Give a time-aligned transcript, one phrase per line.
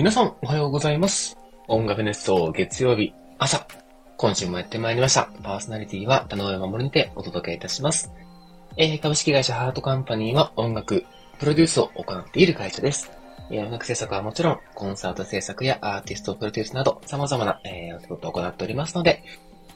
[0.00, 1.36] 皆さん、おはようございます。
[1.68, 3.66] 音楽熱奏月曜日朝。
[4.16, 5.28] 今週もやってまいりました。
[5.42, 8.10] パーソナリティは田上守にてお届けいたします。
[8.78, 11.04] えー株式会社ハートカンパニーは音楽、
[11.38, 13.10] プロデュースを行っている会社です。
[13.50, 19.22] えー音楽制作はもちろん、コンサート制作やアーティストプロデュースなど様々な、えーお仕事を行っておりますので、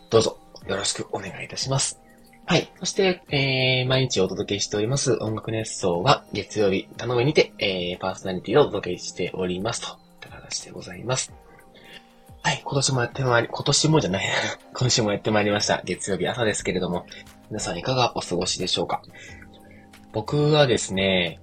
[0.08, 2.00] どうぞよろしくお願いいたします。
[2.46, 2.72] はい。
[2.78, 10.03] そして、えー、毎日お届けしております音楽熱奏は月曜日、田上にて、えー、パーソナリティをお届けしておりますと。
[10.44, 11.32] いった形でございます。
[12.42, 12.60] はい。
[12.62, 14.24] 今年もやってまいり、今年もじゃない。
[14.74, 15.80] 今週もやってまいりました。
[15.84, 17.06] 月曜日朝ですけれども、
[17.50, 19.02] 皆さんいかがお過ごしでしょうか？
[20.12, 21.40] 僕はですね、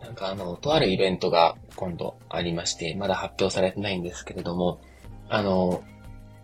[0.00, 4.80] なんかあの、とあるイベントが今度ありまして、まだ発表されてないんですけれども、
[5.28, 5.82] あの、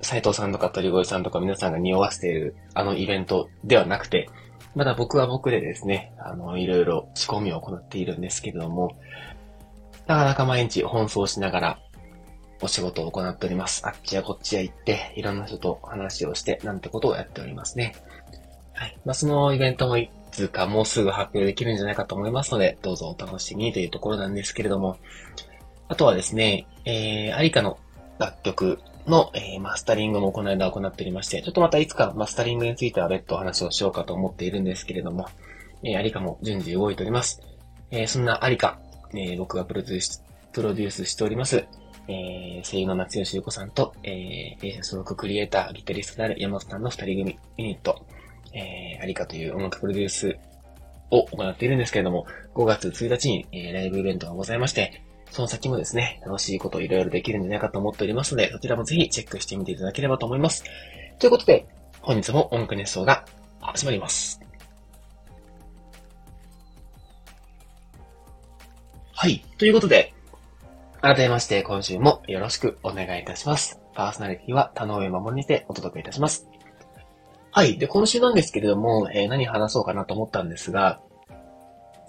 [0.00, 4.28] 斉藤さんとか鳥越さんとか皆さんが匂わせているあのイベントではなくて、
[4.74, 8.96] まだ僕は僕でですね、あの、いろいろ仕込みを行っているんですけれども、
[10.08, 11.78] なかなか毎日奔走しながら
[12.60, 13.86] お仕事を行っております。
[13.86, 17.94] あっちやこっちや行って、いろんな人と話をして、なんてことをやっておりますね。
[18.72, 18.98] はい。
[19.04, 24.96] まあ、そのイベントもいつかもうすぐ発表できるんじゃないかと思いますので、どうぞお楽しみにというところなんですけれども、
[25.88, 27.78] あとはですね、えー、アリカの
[28.18, 35.28] 楽曲の、えーマスタリングもこの間行っておりまして、ちょっとまたいつかマスタリングについては別途お話をしようかと思っているんですけれども、
[35.82, 37.42] えー、アリカも順次動いております。
[37.90, 38.80] えーそんなアリカ、
[39.12, 41.64] えー僕がプロデュース、プロデュースしております、
[42.08, 48.04] えー声優の松吉優子さんと、えー、所属クリエイター、ギタリストである山本さんの二人組ユニット、
[48.52, 50.36] えー、アリカという音楽プロデュース
[51.10, 60.64] を行っているんですけれども、5月1日に、えーライブイベントがございまして、その先もですね、楽しいこといろいろできるんじゃないかと思っておりますので、そちらもぜひチェックしてみていただければと思います。
[61.18, 61.66] ということで、
[62.00, 63.24] 本日も音楽熱奏が
[63.60, 64.47] 始まります。
[69.20, 69.44] はい。
[69.58, 70.14] ということで、
[71.00, 73.80] 改めまして今週もよろしくお願いいたします。
[73.92, 76.46] パーソナリティは田上守にてお届けいたします。
[77.50, 77.78] はい。
[77.78, 81.00] で、今週なんですけれども、えー何話そうかなと思ったんですが、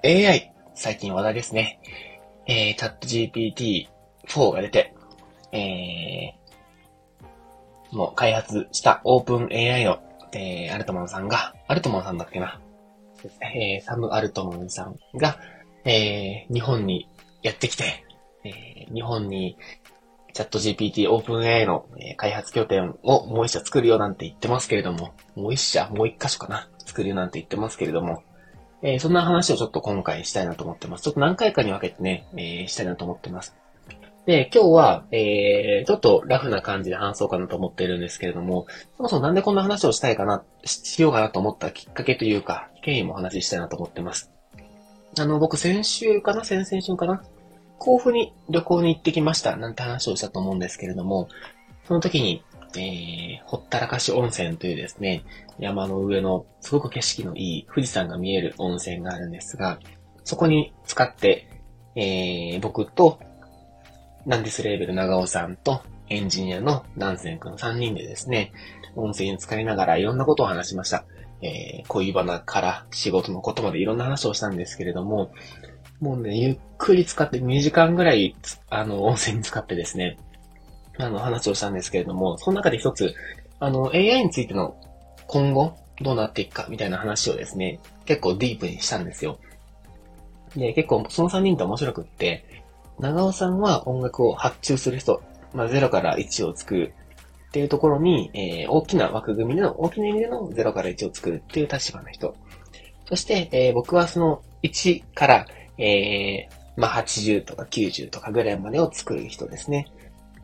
[0.06, 1.80] AI、最近話題ですね。
[2.46, 3.08] えー、チャット
[4.28, 4.94] GPT-4 が出て、
[5.52, 9.98] えー、もう開発したオープン AI の、
[10.34, 12.62] えー、アルトマンさんが、アルトマンさんだっけな？
[13.42, 15.40] えー、サム・アルトマンさんが、
[15.86, 17.08] えー、日本に
[17.42, 18.06] やってきて、
[18.44, 19.58] えー、日本に
[20.34, 28.24] チャット GPT オープン AI の、え開発拠点をもう一社作るよなんて言ってますけれども、もう一社、もう一箇所かな、作るよなんて言ってますけれども、
[28.82, 31.04] えーそんな話をちょっと今回したいなと思ってます。
[31.04, 33.56] ちょっと何回かに分けてね、えーしたいなと思ってます。
[34.26, 44.32] で、今日は、えー、ちょっとラフな感じで話そうかなと思っているんですけれども、そもそもなんでこんな話をしたいかな、ししようかなと思ったきっかけというか、経緯もお話ししたいなと思ってます。
[45.20, 46.44] あの、僕先週かな？
[46.44, 47.24] 先々週かな？
[47.78, 49.56] 甲府に旅行に行ってきました。
[49.58, 51.28] なんて話をしたと思うんですけれども、
[51.86, 52.44] その時に、
[52.76, 55.24] えー、ほったらかし温泉というですね、
[55.58, 59.80] 山の上のすごく景色のいい富士山が見える温泉があるんですが、
[60.24, 61.50] そこに使って、
[61.96, 63.20] えー、僕と、
[64.26, 68.52] ナンディスレーベル長尾さんと、エンジニアの南仙くん3人でですね、
[68.96, 71.06] 温泉に浸かりながらいろんなことを話しました。
[71.42, 75.32] えー、恋バナから仕事のことまでいろんな話をしたんですけれども、
[76.00, 78.36] もうね、ゆっくり使って2時間ぐらい、
[78.70, 80.18] あの、温泉に使ってですね、
[80.98, 83.14] あの、話をしたんですけれども、その中で一つ、
[83.60, 84.76] あの、AI についての
[85.28, 89.40] 今後どうなっていくかみたいな話をですね、結構ディープにしたんですよ。
[90.56, 92.64] で、結構その3人と面白くって、
[93.00, 95.22] 長尾さんは音楽を発注する人、
[95.54, 96.94] まあ、0から1を作る
[97.50, 102.36] っていうところに、えー、大きな枠組みでの、大きな意味での0から1を作るっていう立場の人。
[103.08, 105.48] そして、えー、僕はその1から、
[105.80, 109.88] えー、まあ、80とか90とかぐらいまでを作る人ですね。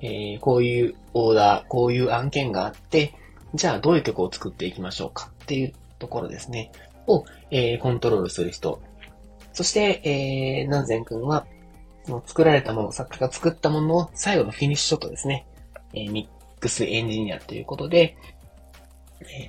[0.01, 3.13] えー、こういうオーダー、こういう案件があって、
[3.53, 6.71] じゃあどういう曲を作っていきましょうかっていうところですね。
[7.05, 8.81] を、えー、コントロールする人。
[9.53, 11.45] そして、えー、南禅くんは、
[12.03, 15.45] その作られたもの、作家が作ったものを最後のフィニッシュショットですね。
[15.93, 16.27] えー、3
[16.65, 18.17] X エンジニアということで、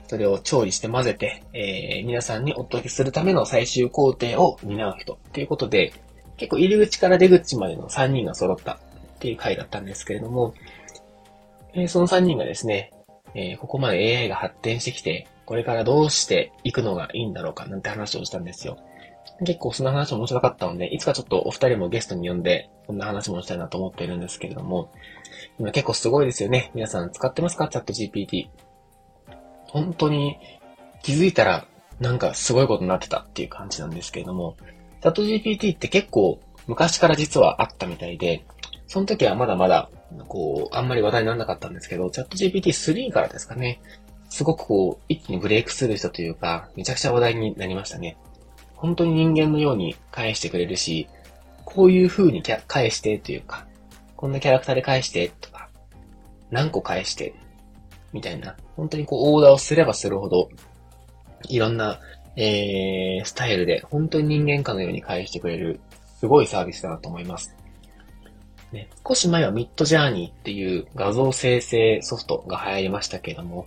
[0.08, 5.92] それを調理して混ぜて、えー、皆さんにお届けするための最終工程を担う人ということで、
[6.36, 8.78] 結構入り口から出口までの3人が揃ったっ
[9.18, 10.54] ていう回だったんですけれども、
[11.74, 12.92] えー、その3人がですね、
[13.34, 18.78] えー、ここまで AI が発展してきて、これからどうしていくのがいいんだろうかなんて話をしたんですよ。
[19.40, 24.90] 結構その話面白かったので、いつかちょっとお二人もゲストに呼んで、こんな話もしたいなと思っているんですけれども、
[25.58, 26.70] 今結構すごいですよね。
[26.74, 27.68] 皆さん使ってますか？
[27.68, 28.48] チャット GPT。
[29.68, 30.38] 本当に
[31.02, 31.66] 気づいたら
[32.00, 34.56] なんかすごいことになってたっていう感じなんですけれども、
[35.02, 38.44] チャット GPT って結構昔から実はあったみたいで、
[38.86, 39.90] その時はまだまだ、
[40.28, 43.80] こう、あんまり話題にならなかったんですけど、チャット GPT3 からですかね、
[44.28, 48.16] すごくこう、一気にブレイクする人というか、めちゃくちゃ話題になりましたね。
[48.86, 51.08] 本当に人間のように返してくれるし、
[51.64, 53.66] こういう風に返してというか、
[54.14, 55.68] こんなキャラクターで返してとか、
[56.52, 57.34] 何個返して、
[58.12, 60.50] みたいな、本当にこうオーダーをすればするほど、
[61.48, 61.98] いろんな、
[62.36, 65.80] えー、スタイルで本当に人間かのように返してくれる、
[66.20, 67.56] すごいサービスだなと思います。
[68.70, 73.66] ね、少し前はミッドジャーニーっていう画像生成ソフトが流行りましたけども、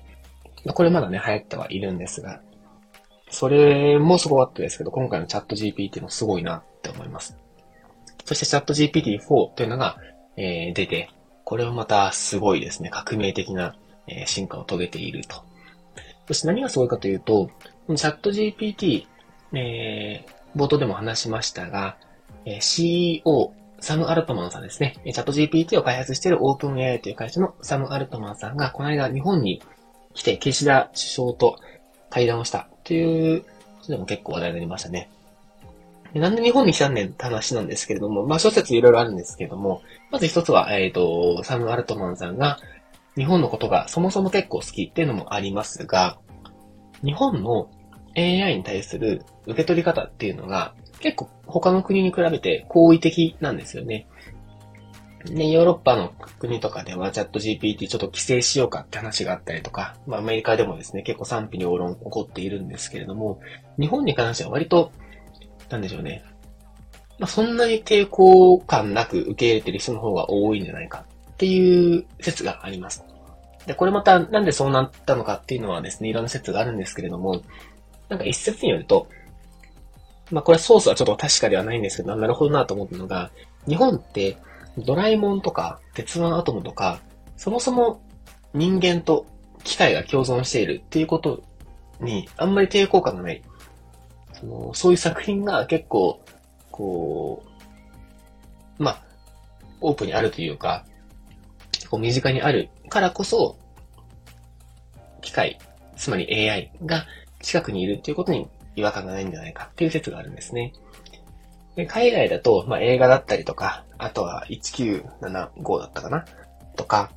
[0.74, 2.42] これまだね、流行ってはいるんですが、
[3.30, 7.38] それもすごかったですけど、今回のチャット GPT もすごいなって思います。
[8.26, 9.98] そしてチャット GPT-4 というのが、
[10.36, 11.10] えー、出て、
[11.44, 13.76] これもまたすごいですね、革命的な、
[14.08, 15.44] えー、進化を遂げていると。
[16.28, 17.50] そして何がすごいかというと、
[17.88, 19.08] チャット GPT、
[19.54, 21.98] えー、冒頭でも話しましたが、
[22.46, 24.96] えー、CEO、サム・アルトマンさんですね。
[25.06, 29.62] チャット GPT を開発しているオープン AI という会社のサム・アルトマンさんが、この間日本に
[30.14, 31.58] 来て、岸田首相と
[32.10, 33.46] 会談をしたという
[33.82, 35.10] そでも結構話題になりましたね。
[36.14, 42.60] なんで日本に来たんねんって話なんですけれども、まあ諸説いろいろあるんですけれども、まず一つは、えっ、ー、と、サム・アルトマンさんが
[43.16, 46.18] 日本のことがそもそも結構好きっていうのもありますが、
[47.04, 47.70] 日本の
[48.16, 54.08] AI に対する受け取り方っていうのが結構他の国に比べて好意的なんですよね。
[55.26, 63.42] ね、ヨーロッパの国とかではチャット GPT ちょっと規制しようかって話があったりとか、まあアメリカでもですね、結構賛否両論起こっているんですけれども、
[63.78, 64.92] 日本に関しては割と、
[65.70, 66.24] なんでしょうね。
[67.20, 73.04] まあそんなに抵抗感なく受け入れてる人の方が多いんじゃないかっていう説があります。
[73.66, 77.42] で、これまたなんでそうなったのかっていうのはですね、いろんな説があるんですけれども、
[78.08, 79.10] なんか一説によると、
[80.32, 83.32] まあこれソースはちょっと確かではないんですけど、なるほどなと思ったのが、
[83.68, 84.38] 日本って
[84.84, 87.02] ドラえもんとか、鉄腕アトムとか、
[87.38, 88.02] そもそも
[88.54, 89.26] 人間と
[89.64, 91.44] 機械が共存しているっていうこと
[92.00, 93.42] に、あんまり抵抗感がない。
[94.34, 96.22] そのそういう作品が結構、
[96.72, 97.44] こ
[98.80, 99.04] う、まあ、
[99.82, 100.86] オープンにあるというか、
[101.90, 103.58] こう身近にあるからこそ、
[105.22, 105.60] 機械、
[105.96, 107.06] つまり AI が
[107.42, 110.74] 近くにいるっていうことに違和感がないんじゃないかっていう説があるんですね。
[111.80, 116.26] で海外だと、まあ、映画だったりとか、あとは1975だったかな？
[116.76, 117.10] とか、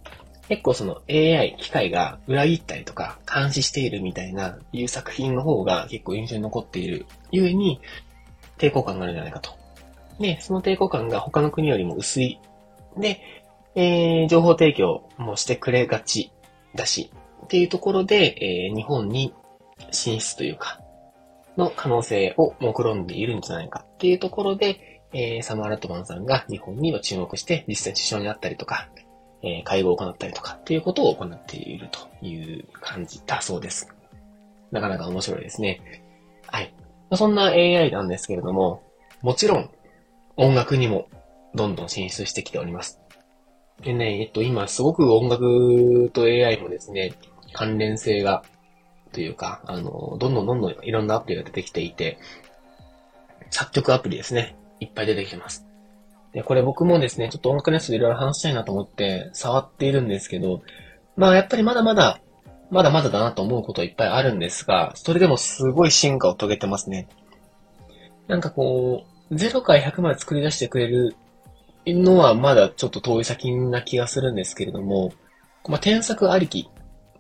[0.49, 7.81] 結構その AI、機械が裏切ったりとか、監視しているみたいな、いう作品の方が結構印象に残っているゆえに、
[8.57, 9.51] 抵抗感があるんじゃないかと。
[10.21, 12.39] で、その抵抗感が他の国よりも薄い。
[12.97, 13.21] で、
[13.75, 16.31] えー、情報提供もしてくれがち
[16.77, 17.11] だし、
[17.45, 19.35] っていうところで、えー、日本に
[19.91, 20.82] 進出というか、
[21.57, 28.89] の可能性を目論んでいるんじゃないかっていうところで、えー、サム・アラトマンさんが日本には注目して実際首相になったりとか、
[29.43, 33.89] えー、会合を行ったりとかっていうことを行っているという感じだそうです。
[34.71, 36.03] なかなか面白いですね。
[36.47, 36.75] はい。
[37.15, 38.83] そんな AI なんですけれども、
[39.21, 39.71] もちろん
[40.37, 41.09] 音楽にも
[41.55, 43.01] どんどん進出してきております。
[43.83, 47.13] でね、えっと、今すごく音楽と AI もですね、
[47.53, 48.43] 関連性が
[49.13, 52.19] というか、あの、どんどんどんどんいろんなアプリが出てきていて、
[53.51, 54.57] 作曲アプリですね。
[54.81, 55.67] いっぱい出てきてます。
[56.33, 60.63] で、これ僕もですね、ちょっと音楽のやつでいろいろ話したいなと思って触っているんですけど、
[61.17, 62.21] まあやっぱりまだまだ、
[62.71, 67.07] まだまだだなと思うこといっぱいあるんですが、それでもすごい進化を遂げてますね。
[68.29, 71.15] なんかこう、0から100まで作り出してくれる
[71.87, 75.13] のはまだちょっと遠い先な気がするんですけれども、
[75.69, 76.71] まあ、添削ありき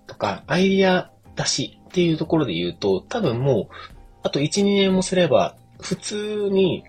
[0.06, 3.74] とか、アイディア出しっていうところで言うと、多分もう、
[4.22, 6.84] あと1、2年もすれば、普通に、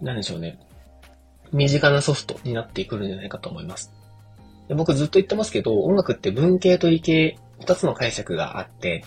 [0.00, 0.58] なんでしょうね、
[1.52, 3.92] 身近なソフトになってくるんじゃないかと思います。
[4.68, 9.04] で僕ずっと言ってますけど、音楽って文系と理系、二つの解釈があって、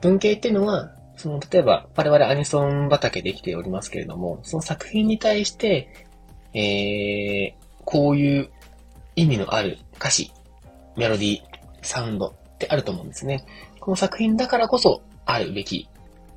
[0.00, 6.06] 文系っていうのは、その、例えば、我々アニソン畑で生きておりますけれども、その作品に対して、
[6.54, 8.50] えー、こういう
[9.16, 10.32] 意味のある歌詞、
[10.96, 11.42] メロディー、
[11.82, 13.44] サウンドってあると思うんですね。
[13.84, 15.90] この作品だからこそあるべき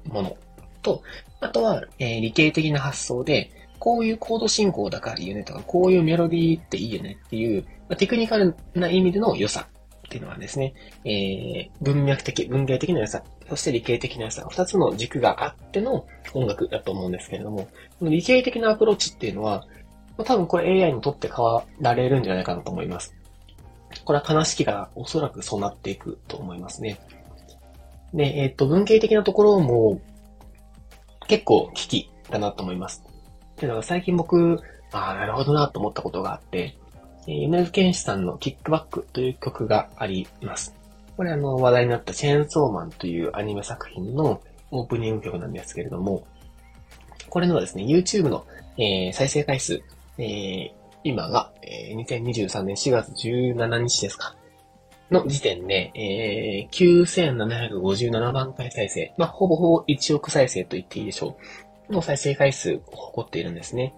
[0.03, 0.37] もの
[0.81, 1.01] と、
[1.39, 3.49] あとは、えー、理系的な発想で、
[3.79, 9.65] こういうコード進行だからいいよねとか、こういうメロディーっていいよねっていう、まあ、テクニカルな意味での良さ
[10.07, 10.73] っていうのはですね、
[11.05, 19.65] えー、文脈的、文芸的な良さ、そして理系的な良さ、二つの軸があっての音楽だと思うんですけれども、この理系的なアプローチっていうのは、
[20.17, 23.15] まあ、多分これ AI にとって変わられるんじゃないかなと思います。
[24.03, 26.99] これは悲しきがおそらくそうなっていくと思いますね。
[28.13, 30.01] で、えっ、ー、と、文系的なところも
[31.27, 33.03] 結構危機だなと思います。
[33.53, 34.61] っていうのが最近僕、
[34.91, 36.75] ああ、なるほどなと思ったことがあって、
[37.27, 40.75] えー、米津玄師さんのキックバックという曲があります。
[41.17, 46.25] これあの話題になったチェーンソーマンというアニメ作品のオープニング曲なんですけれども、
[47.29, 48.45] これのですね、YouTube の、
[48.77, 49.81] えー、再生回数、
[50.17, 50.71] えー、
[51.03, 54.36] 今が、えー、2023年4月17日ですか。
[55.11, 59.13] の時点で、えー、9757万回再生。
[59.17, 61.37] まあ、ほぼほぼ1億再生と言っていいでしょ
[61.89, 61.93] う。
[61.93, 63.93] の再生回数を誇っているんですね。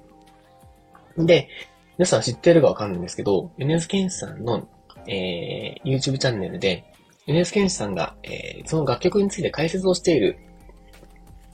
[1.17, 1.49] で、
[1.97, 4.67] 皆さん知ってるかわかんないんですけど、米津玄師さんの、
[5.07, 6.85] えー、YouTube チャンネルで、
[7.25, 10.37] 米津玄師さんが、えー、その楽曲について解説をしている、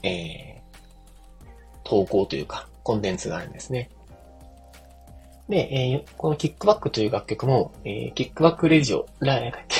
[0.02, 1.44] えー、
[1.84, 3.90] 投稿というか、コンテンツがあるんですね。
[5.48, 9.76] で、えー、このキックバックという楽曲も、えー、キックバックレジオ、ラ、だっけ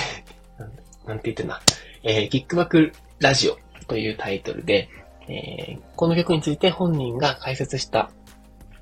[1.06, 1.61] なんて言ってんだ。
[2.02, 3.58] えー、キックバックラジオ
[3.88, 4.88] というタイトルで、
[5.28, 8.11] えー、この曲について本人が解説した、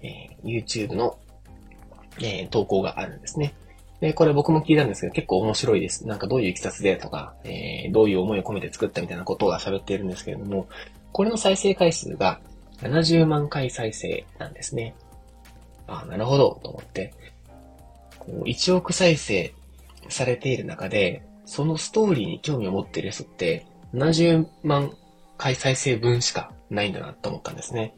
[0.02, 1.18] えー、YouTube の、
[2.18, 3.54] えー、投稿があるんですね。
[4.00, 6.06] で、これ僕も聞いたんですけど、結構面白いです。
[6.06, 10.68] なんかどういういきさつでとか、えー、どういう思いを込めて作ったみたいなことが喋っているんですけれども、
[11.12, 12.40] これの再生回数が
[12.82, 14.94] 70万回再生なんですね。
[15.86, 17.12] ああなるほど、と思って。
[18.18, 19.54] こう1億再生
[20.08, 24.92] されている中で、そのストーリーに興味を持っている人って、70万
[25.36, 27.94] 回再生分しかないんだなと思ったんですね。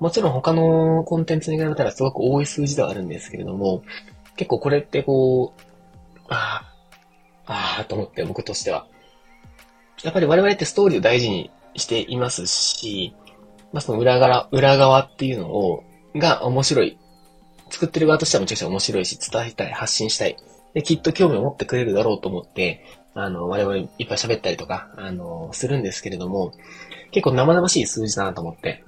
[0.00, 3.82] もちろん他のコンテンツに比べたらすごく多い数字ではあるんですけれども、
[4.36, 5.60] 結構これってこう、
[6.28, 6.72] あ
[7.46, 8.86] あ、ああ、と思って僕としては。
[10.04, 13.14] やっぱり我々ってストーリーを大事にしていますし、
[13.72, 16.98] まあ、その裏側、裏側っていうのを、が面白い
[17.70, 20.36] 作ってる側としてはめちゃくちゃ面白いし、伝えたい、発信したい。
[20.74, 22.84] で、きっと興味を持ってくれるだろうと思って、
[23.14, 26.52] あの、我々いっぱい喋ったりとか、あの、するんですけれども、
[27.10, 28.84] 結構生々しい数字だなと思って。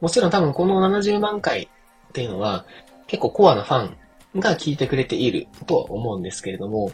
[0.00, 2.64] もちろん多分この70万回っていうのは、
[3.06, 3.90] 結構コアなファ
[4.36, 6.92] ンが聞いてくれているとは思うんですけれども、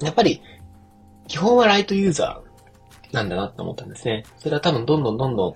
[0.00, 0.42] やっぱり、
[1.28, 4.24] 基本はライトユーザーなんだなと思ったんですね。
[4.38, 5.54] それは多分どんどんどんどん、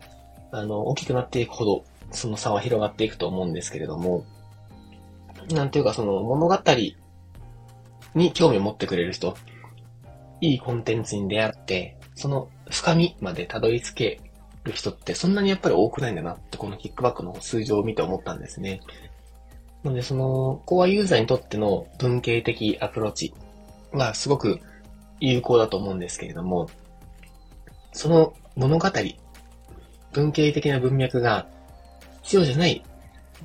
[0.52, 4.24] あの、大きくなっていくほど、その差は広がっていくと思うんですけれども、
[5.52, 6.58] なんていうかその物語
[8.14, 9.36] に興味を持ってくれる人、
[10.40, 14.20] いいコンテンツに出会って、その深みまでたどり着け
[14.64, 18.80] る人ってそんなにやっぱり多くないんだなってこのキックバックの数字を見て思ったんですね。
[19.84, 23.32] なのでその、コアユーザーにとっての文系的アプローチ
[23.92, 24.60] はすごく
[25.20, 26.68] 有効だと思うんですけれども、
[27.92, 28.90] その物語、
[30.12, 31.46] 文系的な文脈が
[32.22, 32.84] 必要じゃない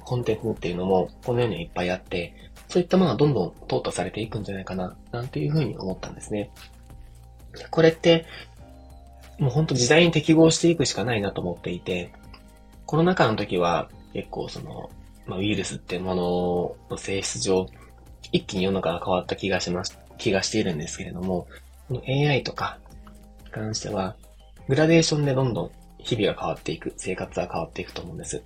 [0.03, 2.33] コンテンツっていうのも、このようにいっぱいあって、
[2.67, 6.51] そういったものがどんどん淘汰されていくんじゃないかな、なんていうふうに思ったんですね。
[7.69, 8.25] これって、
[9.39, 12.11] もうほんと時代に適合していくしかないなと思っていて、
[12.85, 14.89] コロナ禍の時は結構その、
[15.25, 17.67] まあ、ウイルスってものの性質上、
[18.31, 21.47] 一気に世の中が変わった気がします、気がしているんですけれども、
[21.87, 22.79] この AI とか
[23.51, 24.15] 関しては、
[24.67, 28.43] グラデーションでどんどん日々が変わっていく、生活は変わっていくと思うんです。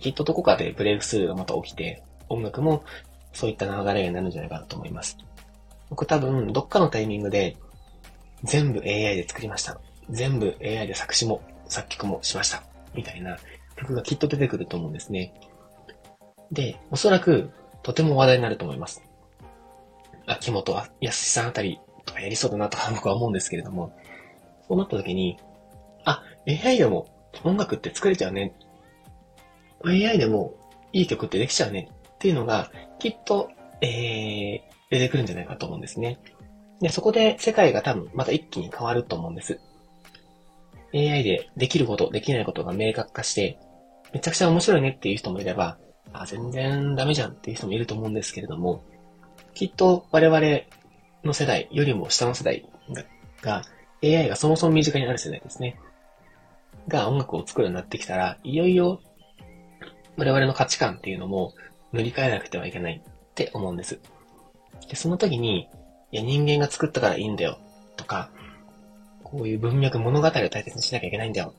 [0.00, 2.84] きっとどこかでブレイクスルーがまた起きて、音楽も
[3.32, 5.18] そういった流れになるんじゃないかなと思います。
[5.90, 7.56] 僕多分、どっかのタイミングで、
[8.42, 9.80] 全部 AI で作りました。
[10.10, 12.62] 全部 AI で作詞も作曲もしました。
[12.94, 13.38] みたいな
[13.76, 15.34] 曲がきっと出てくると思うんですね。
[16.52, 17.50] で、おそらく、
[17.82, 19.02] とても話題になると思います。
[20.26, 23.92] 秋元康さんあたりとかやりそうだなとか 僕は思うんですけれども、
[24.66, 25.38] そうなった時に、
[26.04, 27.06] あ、AI でも
[27.42, 28.54] 音楽って作れちゃうね
[29.90, 30.54] AI でも
[30.92, 33.50] いい曲ってできちゃうねっていうのが、きっと、
[33.80, 34.60] えー、
[34.90, 36.18] 出てくるんじゃないかと思うんですね。
[36.80, 39.60] で、そこで世界が多分また一気に変わると思うんです。
[40.94, 43.58] AI でできること、できないことが明確化して、
[44.12, 45.76] めちゃくちゃ面白いねっていう人もいれば、
[46.12, 48.84] あ、全然ダメじゃんっていう人もいると思うんですけれども、
[49.54, 50.40] きっと我々
[51.24, 52.64] の世代よりも下の世代
[53.42, 53.64] が、
[54.02, 55.76] AI がそもそも身近にある世代ですね。
[56.86, 59.00] が音楽を作るようになってきたら、いよいよ
[60.16, 61.54] 我々の価値観っていうのも
[61.92, 64.00] 塗り替えなくてはいけないって思うんです。
[64.88, 65.68] で、その時に、
[66.12, 67.58] いや、人間が作ったからいいんだよ
[67.96, 68.30] とか、
[69.22, 71.54] こういう文脈、物語を大切にしなきゃいけないんだよ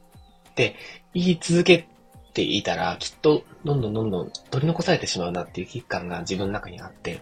[0.52, 0.76] って
[1.14, 1.88] 言い続け
[2.34, 7.22] ていたら、きっとどんどんどんどん取り残されてしまうなっていう危機感が自分の中にあって、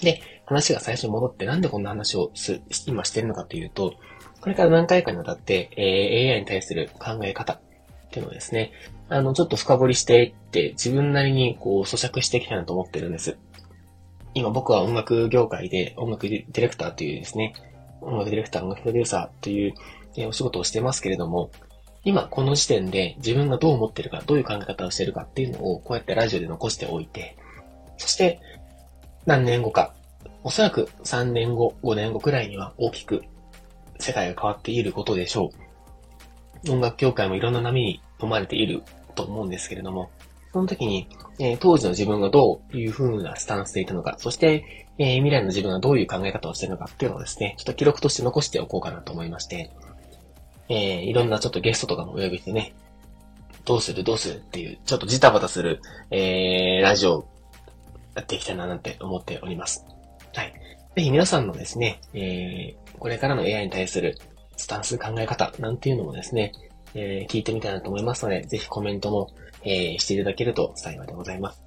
[0.00, 3.94] で、話が最初に戻ってなんでこんな話をす、今してるのかというと、
[4.40, 7.60] これから何回かにわたって、えー、AI に対する考え方っ
[8.10, 8.72] ていうのをですね、
[9.10, 13.36] あの、ちょっと深掘りしていって、自分なりにこう、咀嚼していきたいなと思ってるんです。
[14.34, 17.54] 今僕は音楽業界で音楽ディレクターというですね、
[18.00, 19.74] 音楽ディレクター、音楽プロデューサーという、
[20.16, 21.50] えお仕事をしてますけれども、
[22.04, 27.36] 今この時点で自分がどう思ってるか、どういう考え方をしてるかっていうのをこうやってラジオで残しておいて、
[27.98, 28.40] そして、
[29.26, 29.92] 何年後か、
[30.44, 33.22] おそらく3年後、5年後くらいには大きく
[33.98, 35.50] 世界が変わっていることでしょ
[36.66, 36.70] う。
[36.70, 38.82] 音楽協会もいろんな波に飲まれている
[39.14, 40.10] と思うんですけれども、
[40.52, 49.70] その時に、えー、当時の自分がどういう風なスタンスでいたのか、そして、えー、未来の自分がどういう考え方をしているのかっていうのをですね、ちょっと記録として残しておこうかなと思いまして、
[50.68, 52.74] えー、いろんなちょっとゲストとかもお呼びしてね、
[53.64, 57.26] どうするどうするっていう、ちょっとジタバタする、えー、ラジオ
[58.14, 59.84] やっていきたいななんて思っております。
[60.34, 60.52] はい。
[60.96, 64.18] ぜひ皆さんのですね、えー、これからの AI に対する
[64.56, 66.52] スタンス考え方なんていうのもですね、
[66.94, 69.30] えー、聞いてみたいなと思いますので、ぜひコメントも、
[69.62, 71.62] えー、していただけると幸いでございます。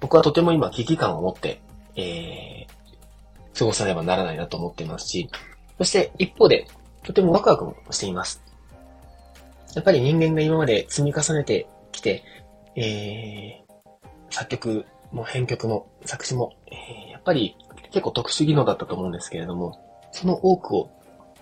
[0.00, 1.60] 僕はとても今危機感を持って、
[1.96, 5.30] えー、過ごさねばならないなと思っていますし、
[5.78, 6.66] そして一方で、
[7.02, 8.42] とてもワクワクもしています。
[9.74, 12.22] やっぱり人間が今まで積み重ねてきて、
[12.76, 17.56] えー、作曲も編曲も作詞も、えー、やっぱり
[17.90, 19.78] 結構特殊技能だったと思うんですけれども、
[20.12, 20.90] その多くを、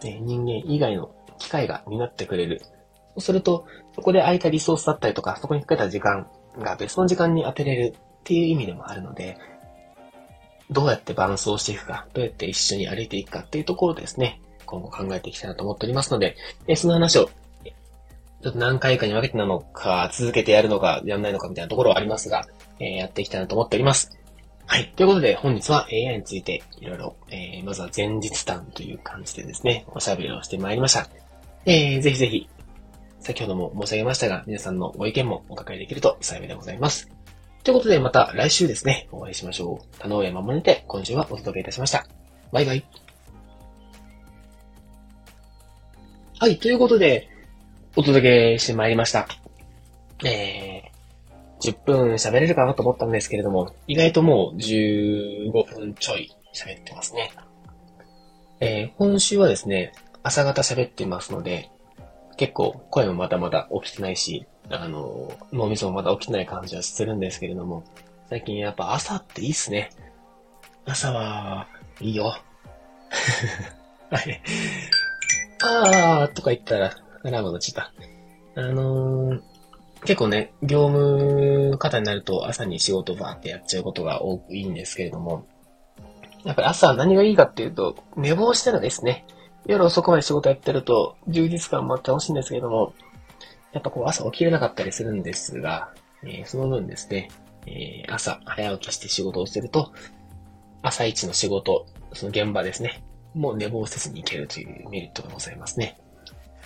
[0.03, 2.63] えー、人間以外の機械が担ってくれる。
[3.15, 6.27] そうすると、そこで空いたリソースだったりとか、そこにかけた時間
[6.59, 9.39] が別の時間に当てれるっていう意味でもあるので、
[10.71, 16.37] どうやってバランスをしていくか、どうやって一緒に歩いていくかっていうところですね、今後考えていきたいなと思っておりますので、
[16.69, 17.29] えその話を
[18.43, 22.47] ちょっと何回かに分けてなのか、続けてやるのか、やんないのかみたいなところはありますが、
[22.79, 24.19] え、やっていきたいなと思っております。
[24.65, 24.93] はい。
[24.97, 31.09] ということで、本日は AI についていろいろ、えー、まずは前日談という感じでですね、おしゃべりをしてまいりました。
[31.67, 32.49] えー、ぜひぜひ、
[33.21, 37.09] 先ほども申し上げましたが、皆さんのご意見もお伺いできると幸いでございます。
[37.63, 39.99] ということで、また来週ですね、お会いしましょう。
[39.99, 42.07] 田上守にて、今週はお届けいたしました。
[42.53, 42.85] バイバイ。
[46.39, 47.29] はい、ということで、
[47.97, 49.29] お届けしてまいりました。
[50.25, 57.31] えー、10分喋れるかなと思ったんですけれども、意外ともう15分ちょい喋ってますね。
[58.61, 61.71] えー、今週はですね、朝方喋ってますので、
[62.41, 67.85] 結構声もまだまだ起きてないし、あの、脳みそもまだ起きてない感じはするんですけれども、
[68.31, 69.91] 最近やっぱ朝っていいっすね。
[70.87, 71.69] 朝は、
[72.01, 72.25] いいよ。
[74.11, 74.41] はい。
[75.63, 77.93] あーとか言ったら、アラームがちた。
[78.55, 79.43] あのー、
[80.07, 85.45] 結構ね、業務方になると朝に仕事バーってやっちゃうことが多くいいんですけれども、
[86.45, 89.27] やっぱり朝は何がいいかっていうと、寝坊したらですね、
[89.67, 92.95] 夜遅くまで仕事やってると充実感もあって楽しいんですけれども、
[93.73, 95.93] やっぱこう朝起きれなかったりするんですが、
[96.23, 97.31] えー、その分ですね、
[97.67, 99.93] えー、朝早起きして仕事をしてると、
[100.83, 103.03] 朝一の仕事、その現場ですね、
[103.35, 105.99] もう寝坊せずに行けるというメリットがございますね。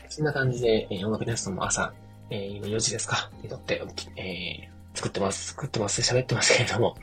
[0.08, 1.92] そんな感じで、えー、音楽テストも朝、
[2.30, 3.82] えー、今4時ですかにとって、
[4.16, 6.96] えー、作ってます、作ってます、喋ってますけれども、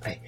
[0.00, 0.20] はい。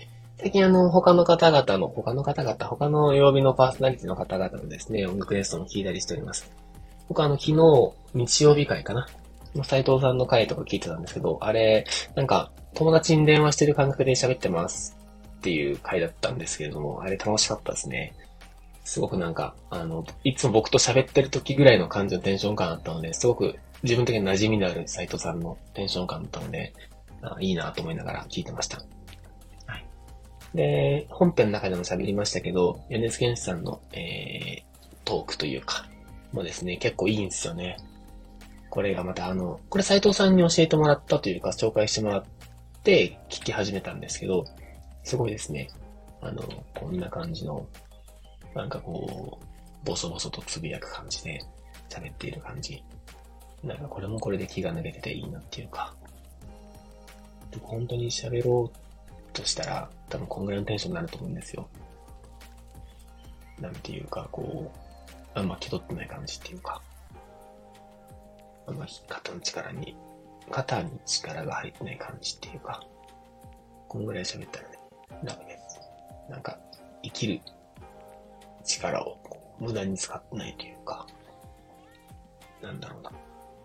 [0.43, 6.51] 最近あの、他の方々の、他の方々、他の曜日のパーソナリティの方々のですね、音楽テストも聞いたりしております。
[7.09, 9.07] 僕あの、昨日、日曜日会かな
[9.63, 11.85] 斉藤さんの回とか聞いてたんですけど、あれ、
[12.17, 14.99] なんか、友達に電話してる感覚で喋ってます
[15.37, 18.13] っていう回だったんですけれども、あれ楽しかったですね。
[18.83, 26.73] すごくなんか、あの、いつも僕と喋ってる時ぐらいの感じのテンション感あったので、すごく自分的に馴染みのある斎藤さんのテンション感だったので、
[27.23, 28.83] あいいなと思いながら聞いてました。
[30.55, 34.62] で、本編の中でも喋りましたけど、米津玄師さんの、えー、
[35.05, 35.87] トークというか、
[36.33, 37.77] もですね、結構いいんですよね。
[38.71, 42.25] これがまたあの、これ斎藤さんに教えてもらったというか、紹介してもらっ
[42.83, 44.45] て聞き始めたんですけど、
[45.05, 45.69] すごいですね。
[46.21, 46.43] あの、
[46.75, 47.67] こんな感じの
[48.55, 51.41] なんかこう、ボソボソとつぶやく感じで
[51.88, 52.83] 喋っている感じ。
[53.65, 55.95] なんかこれもこれで気が抜けてていいなっていうか。
[57.61, 58.82] 本当に喋ろう
[59.33, 61.68] としたら、多分こんぐらいのテンションになると思うんですよ。
[63.61, 66.83] なんていうか、こう、あんま気取ってない感じっていうか。
[68.66, 69.97] あんま肩の力に、
[70.51, 72.83] 肩に力が入ってない感じっていうか。
[73.88, 74.79] こんぐらい喋ったらね、
[75.25, 75.81] ダメです。
[76.31, 76.59] なんか、
[77.03, 77.40] 生きる
[78.64, 79.18] 力を
[79.59, 81.07] 無駄に使ってないというか、
[82.62, 83.11] なんだろうな。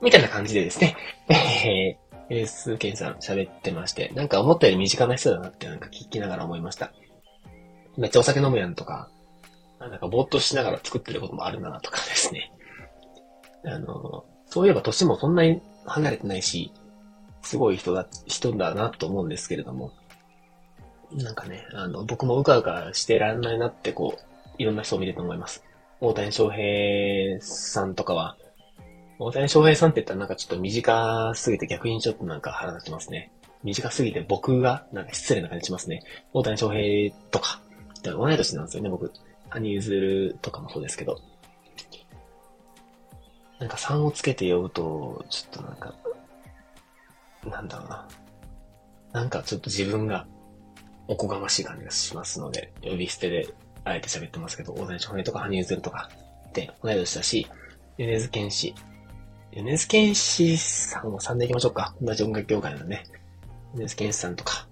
[0.02, 0.96] みたいな感じでですね、
[1.30, 6.92] えー、エースケンさん喋ってまして、なんか思ったより身近な人だなってなんか聞きながら思いました。
[7.98, 9.10] めっちゃお酒飲むやんとか、
[9.80, 12.52] なんかぼーっとしながら作ってることもあるなとかですね。
[13.66, 16.72] あの、そういえば年もそんなに離れてないし、
[17.42, 19.94] すごい人だ、人だなと思うんですけれども、
[21.14, 24.22] なんかね、あの、僕もうかうかしてらんないなってこう、
[24.58, 25.64] いろんな人を見てると思います。
[26.02, 28.38] 大谷翔平さんとかは、
[29.20, 33.32] 大谷翔平さんって言ったらなんかちょっと短すぎて逆にちょっとなんか腹立ちますね。
[33.64, 36.04] 短すぎて僕がなんか失礼な感じしますね。
[36.34, 37.62] 大谷翔平とか、
[38.04, 39.12] 同い年なんですよね、僕。
[39.50, 39.90] 羽生結
[40.32, 41.20] 弦とかもそうですけど。
[43.60, 45.96] なんか3をつけて呼ぶと、ちょっとなんか、
[47.50, 48.08] なんだろうな。
[49.14, 50.28] なんかちょっと自分が
[51.08, 53.50] おこがましい感じがしますので、呼び捨てで
[53.84, 56.10] あえて喋ってますけど、大谷翔平とか羽生結弦とか
[56.50, 57.48] って同い年だし、
[57.98, 58.76] 米津玄師。
[59.64, 61.96] 米津玄師さんを3でいきましょうか。
[62.00, 63.06] 同じ音楽業界なんでね。
[63.74, 64.68] 米津玄師さんとか、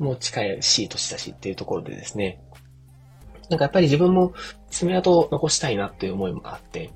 [0.00, 2.42] もう近いし、年だしっていうところでですね、
[3.48, 4.34] なんかやっぱり自分も
[4.70, 6.90] 爪痕を残したいなっていう思いもあって、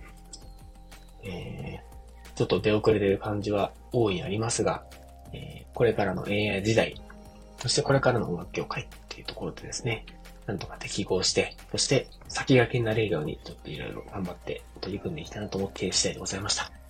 [1.22, 4.84] えー、ちょっと出遅れてる感じは大いにありますが、
[5.32, 7.00] えー、これからの AI 時代、
[7.58, 10.04] そしてこれからの音楽業界っていうところでですね、
[10.46, 16.85] なんとか適合して、そして先駆けになれるように、ちょっといろいろ頑張って取り組んでいきたいなと思って次第でございました。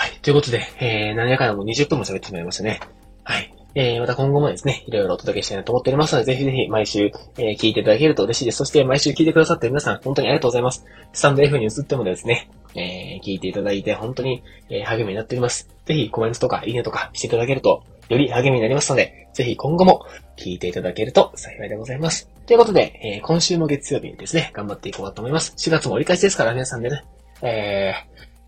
[0.00, 0.12] はい。
[0.22, 2.80] ということで、えー、何やかんやもう20分も喋ってしまいましたね。
[3.22, 3.54] はい。
[3.74, 8.56] えー、また今後もですね、いろいろお届けしたいなと思っておりますので、ぜひぜひ毎週、えー、聞いていただけると嬉しいです。
[8.56, 10.86] そして毎週聞いてくださって皆さん、本当にありがとうございます。
[11.12, 15.68] スタンド F に移ってもですね、えー、聞いていただいて本当に、えー、励みになっております。
[15.84, 20.06] ぜひコメントとかいいねとかしていただけると、より励みになりますので、ぜひ今後も
[20.38, 22.30] 聞いていただけると幸いでございます。
[22.46, 25.52] ということで、えー、今週も月曜日にですね、頑張っていこうと思います。
[25.58, 27.04] 4月も折り返しですから皆さんでね、
[27.42, 27.92] え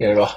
[0.00, 0.28] ー、いろいろ、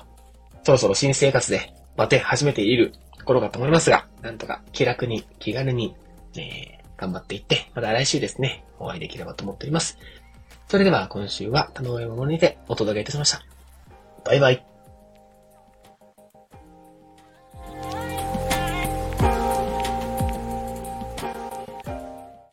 [0.65, 5.95] そろそろ新生活で、待て始めている頃かと思いますが、なんとか気楽に、気軽に、
[6.36, 9.99] えー、頑張っていって、また来週ですね、お会いできればと思っております。
[10.67, 13.45] それでは今週は、田上守にてお届けいたしました。
[14.25, 14.74] バイバイ。